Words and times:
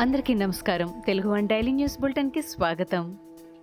అందరికీ 0.00 0.34
నమస్కారం. 0.34 0.94
Telugu 1.06 1.30
one 1.30 1.48
daily 1.48 1.72
news 1.72 2.00
బులెటిన్కి 2.00 2.42
స్వాగతం. 2.42 3.16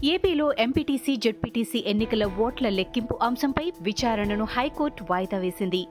ఏపీలో 0.05 0.53
ఎంపీటీసీ 0.59 1.15
జెడ్పీటీసీ 1.15 1.83
ఎన్నికల 1.87 2.25
ఓట్ల 2.25 2.69
లెక్కింపు 2.69 3.19
అంశంపై 3.21 3.71
విచారణను 3.81 4.45
హైకోర్టు 4.45 5.03
వాయిదా 5.11 5.37
వేసింది. 5.37 5.85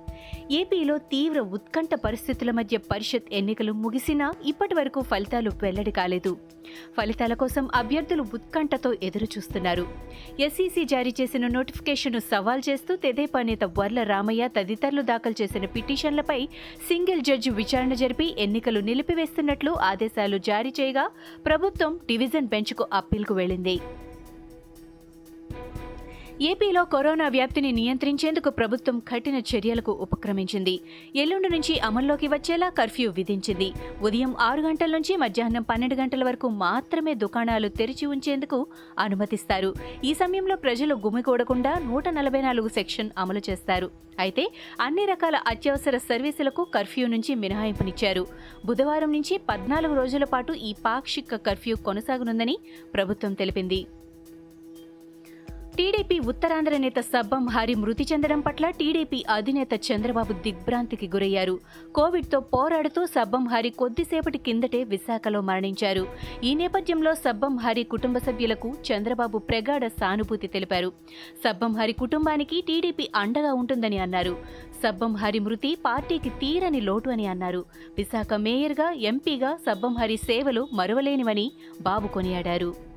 ఏపీలో 0.51 0.99
తీవ్ర 0.99 1.41
ఉత్కంఠ 1.41 1.95
పరిస్థితుల 1.95 2.51
మధ్య 2.51 2.77
పరిషత్ 2.77 3.31
ఎన్నికలు 3.33 3.73
ముగిసినా 3.73 4.33
ఇప్పటి 4.47 4.75
వరకు 4.75 5.01
ఫలితాలు 5.01 5.53
వెల్లడి 5.63 5.91
కాలేదు. 5.91 6.37
ఫలితాల 6.99 7.35
కోసం 7.35 7.69
అభ్యర్థులు 7.75 8.27
ఉత్కంఠతో 8.35 8.93
ఎదురు 9.03 9.25
చూస్తున్నారు 9.25 9.87
ఎస్ఈసీ 10.41 10.85
జారీ 10.85 11.15
చేసిన 11.21 11.47
నోటిఫికేషన్ను 11.47 12.19
సవాల్ 12.19 12.63
చేస్తూ 12.69 12.97
తెదేపా 12.97 13.43
నేత 13.43 13.65
వర్ల 13.65 14.03
రామయ్య 14.03 14.49
తదితరులు 14.49 15.03
దాఖలు 15.03 15.43
చేసిన 15.43 15.65
పిటిషన్లపై 15.65 16.41
సింగిల్ 16.89 17.21
జడ్జి 17.21 17.51
విచారణ 17.51 17.95
జరిపి 17.95 18.29
ఎన్నికలు 18.39 18.81
నిలిపివేస్తున్నట్లు 18.81 19.71
ఆదేశాలు 19.71 20.39
జారీ 20.39 20.73
చేయగా 20.81 21.11
ప్రభుత్వం 21.47 22.01
డివిజన్ 22.07 22.47
బెంచ్కు 22.47 22.87
అప్పీల్కు 22.93 23.35
వెళ్ళింది. 23.35 23.81
ఏపీలో 26.41 26.85
కరోనా 26.85 27.29
వ్యాప్తిని 27.29 27.73
నియంత్రించేందుకు 27.73 28.51
ప్రభుత్వం 28.51 28.99
కఠిన 28.99 29.35
చర్యలకు 29.35 29.93
ఉపక్రమించింది. 29.93 30.81
ఎల్లుండి 31.17 31.49
నుంచి 31.49 31.79
అమల్లోకి 31.79 32.29
వచ్చేలా 32.29 32.69
కర్ఫ్యూ 32.69 33.11
విధించింది. 33.11 33.73
ఉదయం 34.03 34.35
ఆరు 34.41 34.61
గంటల 34.61 34.91
నుంచి 34.91 35.17
మధ్యాహ్నం 35.17 35.63
పన్నెండు 35.63 35.95
గంటల 35.95 36.25
వరకు 36.25 36.49
మాత్రమే 36.49 37.15
దుకాణాలు 37.15 37.69
తెరిచి 37.69 38.07
ఉంచేందుకు 38.07 38.67
అనుమతిస్తారు. 38.99 39.75
ఈ 40.05 40.15
సమయంలో 40.15 40.57
ప్రజలు 40.57 40.95
గుమికూడకుండా 40.95 41.79
నూట 41.79 42.09
నలభై 42.09 42.43
నాలుగు 42.43 42.69
సెక్షన్ 42.69 43.11
అమలు 43.19 43.41
చేస్తారు. 43.51 43.91
అయితే 44.19 44.53
అన్ని 44.81 45.07
రకాల 45.07 45.37
అత్యవసర 45.47 45.97
సర్వీసులకు 45.97 46.65
కర్ఫ్యూ 46.65 47.07
నుంచి 47.07 47.35
మినహాయింపునిచ్చారు. 47.35 48.27
బుధవారం 48.67 49.13
నుంచి 49.13 49.39
పద్నాలుగు 49.39 49.95
రోజుల 49.95 50.25
పాటు 50.25 50.53
ఈ 50.53 50.75
పాక్షిక 50.85 51.37
కర్ఫ్యూ 51.37 51.77
కొనసాగనుందని 51.77 52.59
ప్రభుత్వం 52.95 53.33
తెలిపింది. 53.33 53.87
టీడీపీ 55.79 56.19
ఉత్తరాంధ్ర 56.19 56.77
నేత 56.77 57.01
సబ్బం 57.01 57.47
హరి 57.49 57.75
మృతి 57.75 58.07
చెందడం 58.13 58.41
పట్ల 58.41 58.71
టీడీపీ 58.71 59.25
అధినేత 59.31 59.69
చంద్రబాబు 59.87 60.33
దిగ్భ్రాంతికి 60.33 61.07
గురయ్యారు. 61.09 61.61
కోవిడ్తో 61.95 62.41
పోరాడుతూ 62.41 63.07
సబ్బం 63.07 63.45
హరి 63.45 63.71
కొద్దిసేపటి 63.71 64.39
కిందటే 64.39 64.85
విశాఖలో 64.85 65.41
మరణించారు. 65.41 66.07
ఈ 66.45 66.55
నేపథ్యంలో 66.55 67.15
సబ్బం 67.15 67.57
హరి 67.57 67.85
కుటుంబ 67.85 68.19
సభ్యులకు 68.19 68.75
చంద్రబాబు 68.91 69.39
ప్రగాఢ 69.39 69.87
సానుభూతి 69.87 70.47
తెలిపారు. 70.47 70.93
సబ్బం 71.45 71.73
హరి 71.73 71.93
కుటుంబానికి 71.93 72.61
టీడీపీ 72.69 73.09
అండగా 73.17 73.53
ఉంటుందని 73.55 73.99
అన్నారు. 73.99 74.37
సబ్బం 74.83 75.15
హరి 75.15 75.39
మృతి 75.39 75.79
పార్టీకి 75.85 76.31
తీరని 76.31 76.81
లోటు 76.81 77.11
అని 77.11 77.27
అన్నారు. 77.27 77.65
విశాఖ 77.99 78.35
మేయర్గా 78.35 78.91
ఎంపీగా 78.91 79.59
సబ్బం 79.67 79.95
హరి 79.95 80.17
సేవలు 80.17 80.69
మరువలేనివని 80.73 81.53
బాబు 81.83 82.09
కొనియాడారు. 82.09 82.92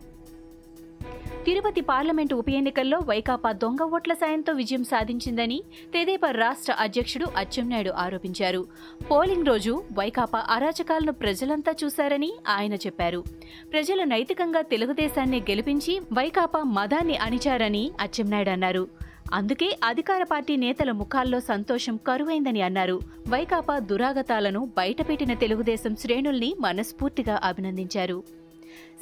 తిరుపతి 1.46 1.82
పార్లమెంటు 1.82 2.36
ఉప 2.36 2.50
ఎన్నికల్లో 2.50 2.98
వైకాపా 2.98 3.52
దొంగ 3.52 3.84
ఓట్ల 3.84 4.14
సాయంతో 4.14 4.54
విజయం 4.54 4.84
సాధించిందని 4.84 5.64
తెదేపా 5.94 6.32
రాష్ట్ర 6.32 6.76
అధ్యక్షుడు 6.80 7.26
అచ్చెన్నాయుడు 7.38 7.90
ఆరోపించారు. 7.90 8.66
పోలింగ్ 9.12 9.46
రోజు 9.46 9.84
వైకాపా 9.94 10.46
అరాచకాలను 10.50 11.12
ప్రజలంతా 11.12 11.76
చూశారని 11.84 12.34
ఆయన 12.48 12.74
చెప్పారు. 12.74 13.24
ప్రజలు 13.72 14.04
నైతికంగా 14.04 14.62
తెలుగుదేశాన్ని 14.62 15.40
గెలిపించి 15.40 16.00
వైకాపా 16.14 16.64
మదాన్ని 16.64 17.18
అణిచారని 17.18 17.92
అచ్చెన్నాయుడు 18.00 18.50
అన్నారు. 18.50 18.88
అందుకే 19.34 19.78
అధికార 19.84 20.24
పార్టీ 20.24 20.56
నేతల 20.56 20.92
ముఖాల్లో 20.92 21.40
సంతోషం 21.40 21.98
కరువైందని 21.98 22.62
అన్నారు. 22.62 23.00
వైకాపా 23.30 23.80
దురాగతాలను 23.80 24.72
బయటపెట్టిన 24.78 25.34
తెలుగుదేశం 25.34 25.96
శ్రేణుల్ని 25.96 26.56
మనస్ఫూర్తిగా 26.60 27.40
అభినందించారు. 27.44 28.45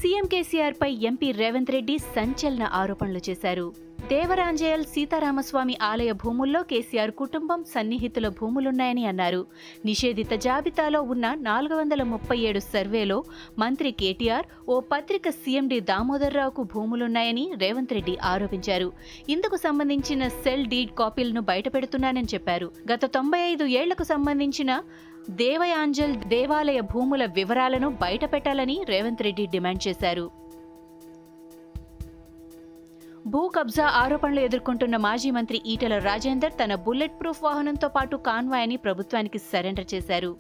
సీఎం 0.02 0.26
కేసీఆర్పై 0.26 0.92
ఎంపీ 1.10 1.32
రేవంత్ 1.32 1.72
రెడ్డి 1.72 1.98
సంచలన 2.16 2.70
ఆరోపణలు 2.74 3.22
చేశారు. 3.30 3.68
దేవరాంజయల్ 4.12 4.84
సీతారామస్వామి 4.86 5.78
ఆలయ 5.82 6.12
భూముల్లో 6.12 6.62
కేసీఆర్ 6.62 7.12
కుటుంబం 7.12 7.64
సన్నిహితుల 7.74 8.28
భూములున్నాయని 8.28 9.06
అన్నారు. 9.06 9.46
నిషేధిత 9.86 10.34
జాబితాలో 10.46 11.02
ఉన్న 11.02 11.34
నాలుగు 11.34 11.76
వందల 11.76 12.04
ముప్పై 12.04 12.38
ఏడు 12.38 12.60
సర్వేలో 12.60 13.18
మంత్రి 13.60 13.92
కేటీఆర్ 13.92 14.48
ఓ 14.70 14.80
పత్రిక 14.80 15.30
సీఎండి 15.30 15.80
దామోదర్రావుకు 15.80 16.64
భూములున్నాయని 16.64 17.46
రేవంత్ 17.62 17.94
రెడ్డి 17.94 18.18
ఆరోపించారు. 18.24 18.94
ఇందుకు 19.30 19.56
సంబంధించిన 19.56 20.28
సెల్ 20.28 20.68
డీడ్ 20.68 20.92
కాపీలను 20.92 21.42
బయటపెడుతున్నానని 21.42 22.32
చెప్పారు. 22.34 22.72
గత 22.94 23.06
తొంభై 23.06 23.42
ఐదు 23.54 23.64
ఏళ్ళకు 23.64 24.04
సంబంధించిన 24.04 24.74
దేవయాంజల్ 25.30 26.16
దేవాలయ 26.16 26.82
భూముల 26.82 27.26
వివరాలను 27.26 27.90
బయటపెట్టాలని 27.90 28.86
రేవంత్ 28.90 29.22
రెడ్డి 29.22 29.46
డిమాండ్ 29.46 29.88
చేశారు. 29.88 30.32
భూ 33.28 33.48
కబ్జా 33.48 33.86
ఆరోపణలు 33.86 34.40
ఎదుర్కొంటున్న 34.40 34.98
మాజీ 34.98 35.32
మంత్రి 35.32 35.62
ఈటెల 35.66 35.98
రాజేందర్ 35.98 36.52
తన 36.52 36.76
బుల్లెట్ 36.76 37.22
ప్రూఫ్ 37.22 37.44
వాహనంతో 37.44 37.88
పాటు 37.88 38.16
కాన్వాయ్ని 38.16 38.78
ప్రభుత్వానికి 38.78 39.38
సరెండర్ 39.38 39.94
చేశారు. 39.94 40.38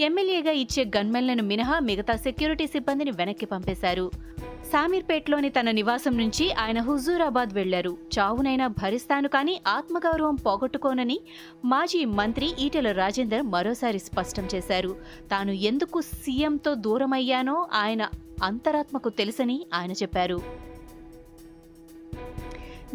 ఎమ్మెల్యేగా 0.00 0.50
ఇచ్చే 0.50 0.84
గన్మెన్లను 0.96 1.42
మినహా 1.42 1.78
మిగతా 1.78 2.16
సెక్యూరిటీ 2.16 2.66
సిబ్బందిని 2.66 3.10
వెనక్కి 3.10 3.46
పంపేశారు. 3.46 4.10
సామీర్పేట్లోని 4.64 5.50
తన 5.50 5.70
నివాసం 5.70 6.18
నుంచి 6.18 6.52
ఆయన 6.52 6.80
హుజూరాబాద్ 6.80 7.54
వెళ్ళారు 7.54 7.96
చావునైనా 8.18 8.66
భరిస్తాను 8.66 9.28
కానీ 9.28 9.60
ఆత్మగౌరవం 9.66 10.34
పోగొట్టుకోనని 10.34 11.20
మాజీ 11.64 12.04
మంత్రి 12.04 12.54
ఈటెల 12.58 12.92
రాజేందర్ 12.92 13.42
మరోసారి 13.42 13.98
స్పష్టం 13.98 14.48
చేశారు. 14.54 14.96
తాను 15.30 15.50
ఎందుకు 15.50 16.00
సీఎంతో 16.00 16.74
దూరమయ్యానో 16.74 17.68
ఆయన 17.72 18.08
అంతరాత్మకు 18.42 19.08
తెలుసని 19.08 19.66
ఆయన 19.74 19.92
చెప్పారు. 19.92 20.67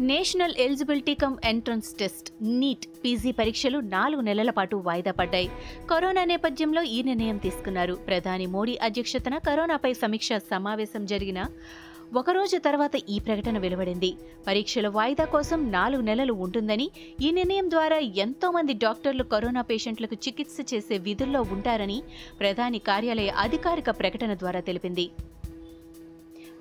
National 0.00 0.54
eligibility 0.58 1.14
cum 1.14 1.36
entrance 1.44 1.94
test 1.94 2.32
NEET 2.42 2.86
PG 3.04 3.32
పరీక్షలు 3.32 3.78
నాలుగు 3.78 4.20
నెలల 4.20 4.50
పాటు 4.50 4.76
వాయిదా 4.76 5.10
పడ్డాయి. 5.10 5.50
కరోనా 5.90 6.24
నేపథ్యంలో 6.24 6.82
ఈ 6.82 7.02
నిర్ణయం 7.02 7.36
తీసుకున్నారు. 7.36 7.94
ప్రధాని 7.94 8.46
మోడీ 8.46 8.78
అధ్యక్షతన 8.82 9.38
కరోనాపై 9.38 9.92
సమీక్ష 9.92 10.32
సమావేశం 10.32 11.06
జరిగిన 11.06 11.46
ఒకరోజు 12.14 12.56
తర్వాత 12.56 12.90
ఈ 13.08 13.18
ప్రకటన 13.18 13.58
వెలువడింది. 13.58 14.14
పరీక్షల 14.46 14.88
వాయిదా 14.88 15.24
కోసం 15.24 15.70
నాలుగు 15.70 16.02
నెలలు 16.02 16.32
ఉంటుందని 16.32 16.90
ఈ 17.22 17.30
నిర్ణయం 17.30 17.70
ద్వారా 17.70 17.96
ఎంతో 17.96 18.50
మంది 18.50 18.72
డాక్టర్లు 18.72 19.22
కరోనా 19.22 19.62
పేషెంట్లకు 19.62 20.14
చికిత్స 20.14 20.74
చేసే 20.74 20.98
విధుల్లో 20.98 21.42
ఉంటారని 21.42 22.02
ప్రధాని 22.40 22.78
కార్యాలయ 22.78 23.28
అధికారిక 23.28 23.90
ప్రకటన 23.90 24.34
ద్వారా 24.34 24.60
తెలిపింది. 24.60 25.10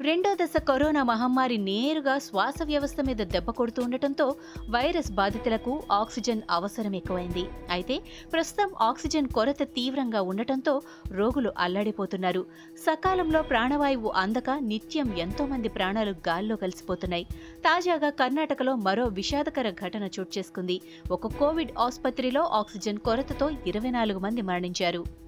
రెండో 0.02 0.34
దశ 0.34 0.58
కరోనా 0.58 1.04
మహమ్మారి 1.04 1.58
నేరుగా 1.58 2.18
శ్వాస 2.18 2.54
వ్యవస్థ 2.64 3.02
మీద 3.02 3.16
దెబ్బ 3.16 3.52
కొడుతూ 3.52 3.84
ఉండటంతో 3.84 4.36
వైరస్ 4.70 5.12
బాధితులకు 5.12 5.84
ఆక్సిజన్ 5.92 6.42
అవసరం 6.52 6.96
ఎక్కువైంది. 6.96 7.46
అయితే 7.70 8.00
ప్రస్తుతం 8.34 8.72
ఆక్సిజన్ 8.82 9.28
కొరత 9.28 9.64
తీవ్రంగా 9.64 10.22
ఉండటంతో 10.22 10.82
రోగులు 11.08 11.54
అల్లాడిపోతున్నారు. 11.58 12.46
సకాలంలో 12.78 13.42
ప్రాణవాయువు 13.42 14.10
అందక 14.10 14.50
నిత్యం 14.50 15.18
ఎంతో 15.18 15.46
మంది 15.46 15.70
ప్రాణాలు 15.70 16.12
గాల్లో 16.12 16.56
కలిసిపోతున్నాయి. 16.56 17.24
తాజాగా 17.60 18.10
కర్ణాటకలో 18.10 18.76
మరో 18.76 19.06
విషాదకర 19.06 19.70
ఘటన 19.70 20.04
చోటు 20.04 20.40
చేసుకుంది. 20.40 20.82
ఒక 21.12 21.28
కోవిడ్ 21.28 21.72
ఆసుపత్రిలో 21.80 22.42
ఆక్సిజన్ 22.42 22.98
కొరతతో 22.98 23.50
ఇరవై 23.68 23.92
నాలుగు 23.92 24.20
మంది 24.20 24.42
మరణించారు. 24.42 25.23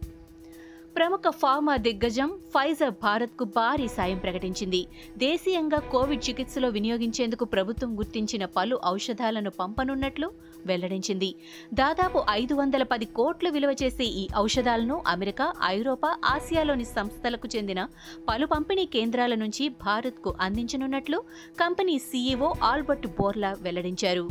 ప్రముఖ 0.95 1.21
ఫార్మా 1.29 1.77
దిగ్గజం 1.77 2.27
ఫైజర్ 2.27 2.89
భారత్కు 2.89 3.43
భారీ 3.43 3.87
సాయం 3.87 4.17
ప్రకటించింది. 4.17 4.85
దేశీయంగా 5.17 5.79
కోవిడ్ 5.79 6.29
చికిత్సలో 6.29 6.69
వినియోగించేందుకు 6.69 7.45
ప్రభుత్వం 7.45 7.97
గుర్తించిన 7.97 8.45
పలు 8.45 8.79
ఔషధాలను 8.85 9.49
పంపనున్నట్లు 9.49 10.31
వెల్లడించింది. 10.65 11.35
దాదాపు 11.73 12.23
ఐదు 12.29 12.53
వందల 12.53 12.83
పది 12.83 13.05
కోట్లు 13.05 13.49
విలువ 13.49 13.75
చేసే 13.83 14.03
ఈ 14.03 14.27
ఔషధాలను 14.37 15.01
అమెరికా 15.07 15.53
ఐరోపా 15.63 16.17
ఆసియాలోని 16.25 16.85
సంస్థలకు 16.85 17.47
చెందిన 17.55 17.87
పలు 18.29 18.45
పంపిణీ 18.45 18.85
కేంద్రాల 18.85 19.35
నుంచి 19.35 19.69
భారత్కు 19.69 20.35
అందించనున్నట్లు 20.41 21.23
కంపెనీ 21.59 21.99
సీఈఓ 21.99 22.53
ఆల్బర్ట్ 22.63 23.07
బోర్లా 23.07 23.55
వెల్లడించారు. 23.61 24.29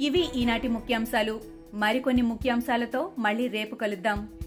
ఇవి 0.00 0.28
ఈనాటి 0.36 0.68
ముఖ్యాంశాలు. 0.68 1.40
మరికొన్ని 1.74 2.22
ముఖ్యాంశాలతో 2.22 3.10
మళ్ళీ 3.18 3.48
రేపు 3.48 3.74
కలుద్దాం. 3.74 4.28